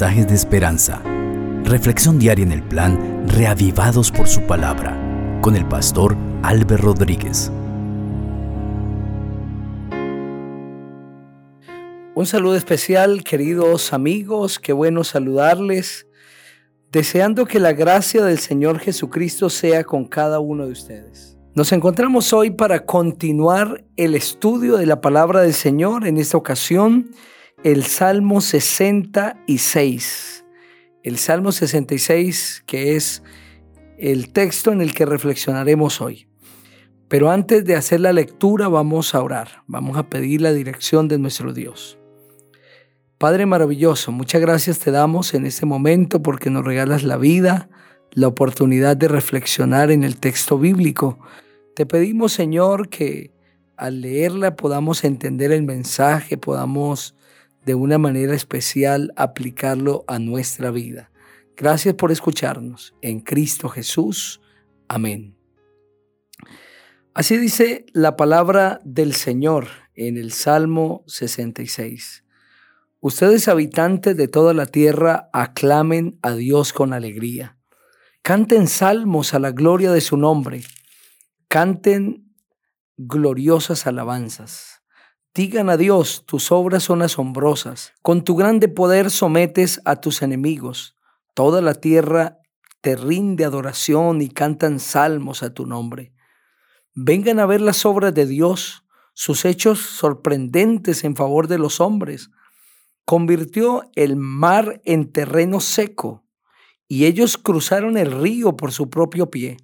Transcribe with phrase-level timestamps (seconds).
[0.00, 1.02] de esperanza.
[1.64, 4.98] Reflexión diaria en el plan Reavivados por su palabra
[5.42, 7.52] con el pastor Álvaro Rodríguez.
[12.14, 16.06] Un saludo especial, queridos amigos, qué bueno saludarles,
[16.90, 21.36] deseando que la gracia del Señor Jesucristo sea con cada uno de ustedes.
[21.54, 27.10] Nos encontramos hoy para continuar el estudio de la palabra del Señor, en esta ocasión
[27.64, 30.44] el Salmo 66.
[31.04, 33.22] El Salmo 66 que es
[33.98, 36.26] el texto en el que reflexionaremos hoy.
[37.06, 41.18] Pero antes de hacer la lectura vamos a orar, vamos a pedir la dirección de
[41.18, 41.98] nuestro Dios.
[43.18, 47.68] Padre maravilloso, muchas gracias te damos en este momento porque nos regalas la vida,
[48.10, 51.20] la oportunidad de reflexionar en el texto bíblico.
[51.76, 53.30] Te pedimos, Señor, que
[53.76, 57.14] al leerla podamos entender el mensaje, podamos
[57.64, 61.10] de una manera especial aplicarlo a nuestra vida.
[61.56, 62.94] Gracias por escucharnos.
[63.02, 64.40] En Cristo Jesús.
[64.88, 65.36] Amén.
[67.14, 72.24] Así dice la palabra del Señor en el Salmo 66.
[73.00, 77.58] Ustedes habitantes de toda la tierra, aclamen a Dios con alegría.
[78.22, 80.62] Canten salmos a la gloria de su nombre.
[81.48, 82.32] Canten
[82.96, 84.71] gloriosas alabanzas.
[85.34, 87.92] Digan a Dios, tus obras son asombrosas.
[88.02, 90.96] Con tu grande poder sometes a tus enemigos.
[91.34, 92.38] Toda la tierra
[92.80, 96.12] te rinde adoración y cantan salmos a tu nombre.
[96.94, 102.30] Vengan a ver las obras de Dios, sus hechos sorprendentes en favor de los hombres
[103.04, 106.24] convirtió el mar en terreno seco
[106.88, 109.56] y ellos cruzaron el río por su propio pie.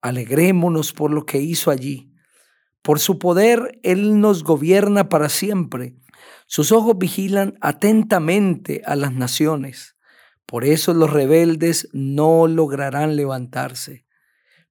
[0.00, 2.07] Alegrémonos por lo que hizo allí.
[2.88, 5.94] Por su poder Él nos gobierna para siempre.
[6.46, 9.94] Sus ojos vigilan atentamente a las naciones.
[10.46, 14.06] Por eso los rebeldes no lograrán levantarse.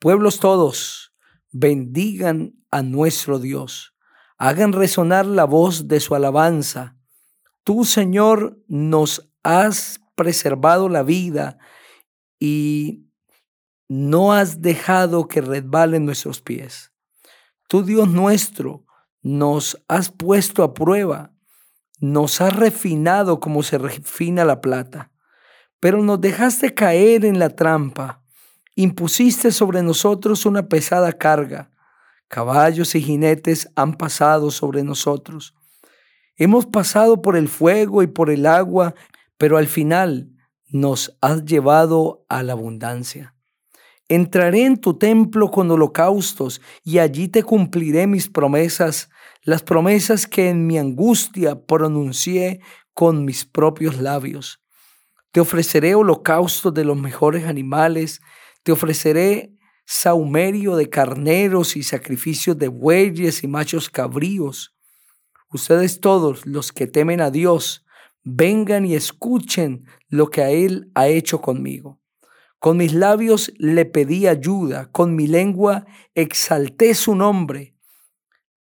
[0.00, 1.14] Pueblos todos,
[1.52, 3.94] bendigan a nuestro Dios.
[4.38, 6.96] Hagan resonar la voz de su alabanza
[7.62, 11.58] Tú, Señor, nos has preservado la vida
[12.40, 13.04] y
[13.88, 16.89] no has dejado que resbalen nuestros pies.
[17.70, 18.84] Tú, Dios nuestro,
[19.22, 21.32] nos has puesto a prueba,
[22.00, 25.10] nos has refinado como se refina la plata,
[25.78, 28.22] pero nos dejaste caer en la trampa,
[28.74, 31.70] impusiste sobre nosotros una pesada carga,
[32.28, 35.54] caballos y jinetes han pasado sobre nosotros
[36.40, 38.94] Hemos pasado por el fuego y por el agua,
[39.36, 40.30] pero al final
[40.70, 43.34] nos has llevado a la abundancia.
[44.10, 49.08] Entraré en tu templo con holocaustos y allí te cumpliré mis promesas,
[49.44, 52.58] las promesas que en mi angustia pronuncié
[52.92, 54.60] con mis propios labios.
[55.30, 58.20] Te ofreceré holocaustos de los mejores animales,
[58.64, 59.54] te ofreceré
[59.86, 64.74] saumerio de carneros y sacrificios de bueyes y machos cabríos.
[65.52, 67.86] Ustedes todos los que temen a Dios,
[68.24, 71.99] vengan y escuchen lo que a Él ha hecho conmigo.
[72.60, 77.74] Con mis labios le pedí ayuda, con mi lengua exalté su nombre.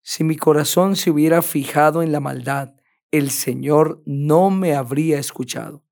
[0.00, 2.74] Si mi corazón se hubiera fijado en la maldad,
[3.10, 5.84] el Señor no me habría escuchado.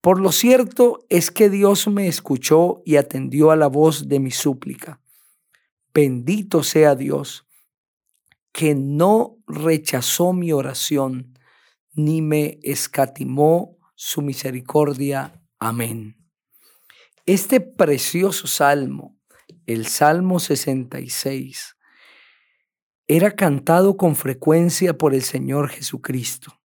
[0.00, 4.32] Por lo cierto es que Dios me escuchó y atendió a la voz de mi
[4.32, 5.00] súplica.
[5.94, 7.46] Bendito sea Dios
[8.52, 11.38] que no rechazó mi oración,
[11.92, 15.40] ni me escatimó su misericordia.
[15.60, 16.17] Amén.
[17.28, 19.18] Este precioso salmo,
[19.66, 21.76] el Salmo 66,
[23.06, 26.58] era cantado con frecuencia por el Señor Jesucristo.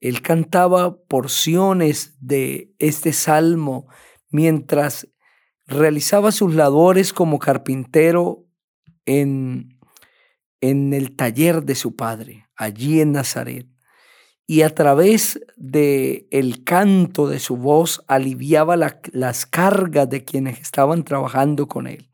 [0.00, 3.86] Él cantaba porciones de este salmo
[4.28, 5.06] mientras
[5.66, 8.44] realizaba sus labores como carpintero
[9.04, 9.78] en
[10.60, 13.68] en el taller de su padre, allí en Nazaret,
[14.46, 21.02] y a través de el canto de su voz aliviaba las cargas de quienes estaban
[21.02, 22.10] trabajando con él.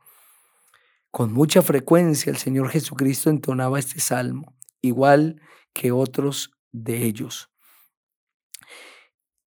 [1.10, 5.42] Con mucha frecuencia el Señor Jesucristo entonaba este salmo, igual
[5.74, 7.50] que otros de ellos.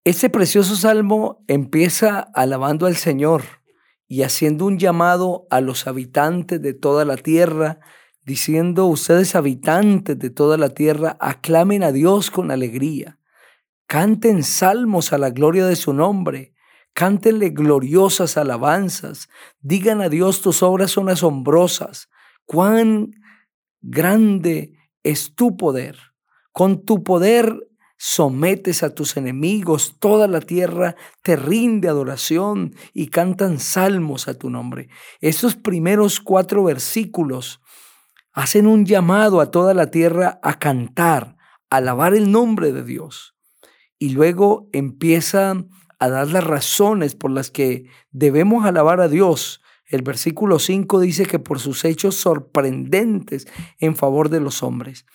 [0.04, 3.42] Este precioso salmo empieza alabando al Señor
[4.08, 7.80] y haciendo un llamado a los habitantes de toda la tierra
[8.26, 13.20] diciendo, ustedes habitantes de toda la tierra, aclamen a Dios con alegría,
[13.88, 16.54] canten salmos a la gloria de su nombre,
[16.94, 19.30] cántenle gloriosas alabanzas,
[19.60, 22.10] digan a Dios, tus obras son asombrosas,
[22.46, 23.12] cuán
[23.82, 24.74] grande
[25.04, 25.98] es tu poder.
[26.52, 27.54] Con tu poder
[27.98, 34.50] sometes a tus enemigos, toda la tierra te rinde adoración y cantan salmos a tu
[34.50, 34.90] nombre.
[35.22, 37.62] Estos primeros cuatro versículos
[38.36, 41.38] hacen un llamado a toda la tierra a cantar,
[41.70, 43.34] alabar el nombre de Dios.
[43.98, 45.56] Y luego empieza
[46.00, 49.62] a dar las razones por las que debemos alabar a Dios.
[49.88, 53.48] El versículo 5 dice que por sus hechos sorprendentes
[53.80, 55.06] en favor de los hombres.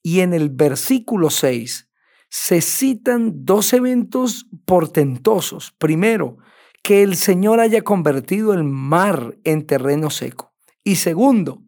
[0.00, 1.90] Y en el versículo 6
[2.30, 5.72] se citan dos eventos portentosos.
[5.76, 6.38] Primero,
[6.84, 10.54] que el Señor haya convertido el mar en terreno seco.
[10.84, 11.64] Y segundo,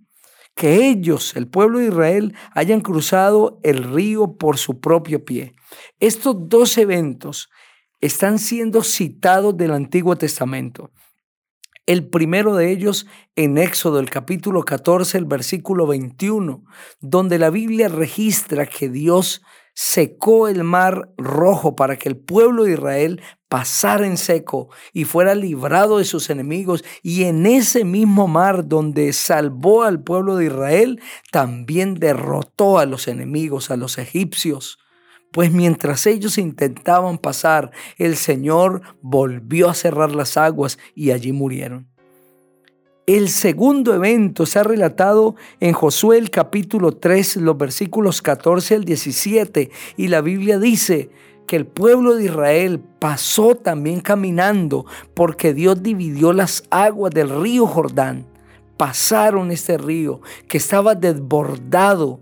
[0.54, 5.54] que ellos, el pueblo de Israel, hayan cruzado el río por su propio pie.
[6.00, 7.48] Estos dos eventos
[8.00, 10.90] están siendo citados del Antiguo Testamento.
[11.86, 13.06] El primero de ellos
[13.36, 16.64] en Éxodo, el capítulo 14, el versículo 21,
[17.00, 19.42] donde la Biblia registra que Dios
[19.74, 25.34] secó el mar rojo para que el pueblo de Israel pasara en seco y fuera
[25.34, 26.84] librado de sus enemigos.
[27.02, 31.00] Y en ese mismo mar donde salvó al pueblo de Israel,
[31.32, 34.78] también derrotó a los enemigos, a los egipcios.
[35.32, 41.89] Pues mientras ellos intentaban pasar, el Señor volvió a cerrar las aguas y allí murieron.
[43.12, 48.84] El segundo evento se ha relatado en Josué el capítulo 3, los versículos 14 al
[48.84, 51.10] 17, y la Biblia dice
[51.48, 57.66] que el pueblo de Israel pasó también caminando porque Dios dividió las aguas del río
[57.66, 58.26] Jordán.
[58.76, 62.20] Pasaron este río que estaba desbordado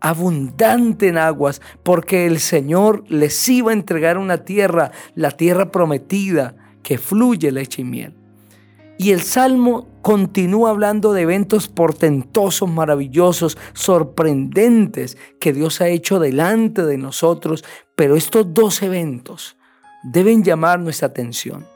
[0.00, 6.56] abundante en aguas, porque el Señor les iba a entregar una tierra, la tierra prometida,
[6.82, 8.21] que fluye leche y miel.
[8.98, 16.84] Y el Salmo continúa hablando de eventos portentosos, maravillosos, sorprendentes que Dios ha hecho delante
[16.84, 19.56] de nosotros, pero estos dos eventos
[20.02, 21.66] deben llamar nuestra atención.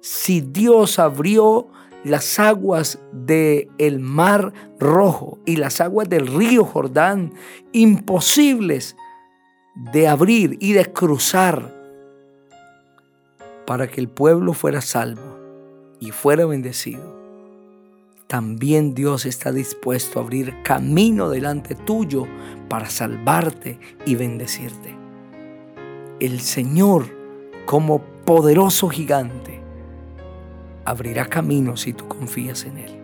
[0.00, 1.68] Si Dios abrió
[2.04, 7.34] las aguas del el mar rojo y las aguas del río Jordán,
[7.72, 8.96] imposibles
[9.92, 11.76] de abrir y de cruzar
[13.66, 15.37] para que el pueblo fuera salvo
[16.00, 17.18] y fuera bendecido.
[18.26, 22.26] También Dios está dispuesto a abrir camino delante tuyo
[22.68, 24.94] para salvarte y bendecirte.
[26.20, 27.06] El Señor,
[27.64, 29.60] como poderoso gigante,
[30.84, 32.98] abrirá camino si tú confías en Él.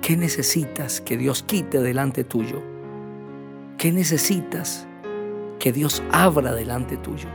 [0.00, 2.62] ¿Qué necesitas que Dios quite delante tuyo?
[3.78, 4.86] ¿Qué necesitas
[5.58, 7.28] que Dios abra delante tuyo?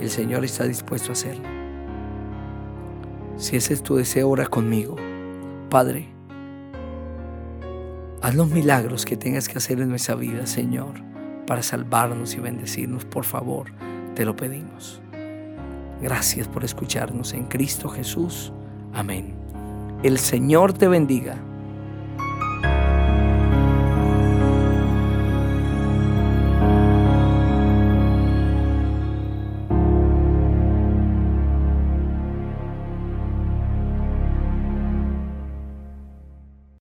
[0.00, 1.61] El Señor está dispuesto a hacerlo.
[3.36, 4.96] Si ese es tu deseo, ora conmigo.
[5.70, 6.08] Padre,
[8.20, 10.94] haz los milagros que tengas que hacer en nuestra vida, Señor,
[11.46, 13.04] para salvarnos y bendecirnos.
[13.04, 13.72] Por favor,
[14.14, 15.00] te lo pedimos.
[16.00, 18.52] Gracias por escucharnos en Cristo Jesús.
[18.92, 19.34] Amén.
[20.02, 21.36] El Señor te bendiga